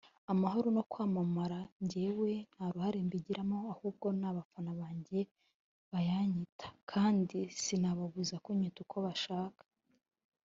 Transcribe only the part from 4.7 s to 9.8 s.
banjye bayanyita kandi sinababuza kunyita uko bashaka”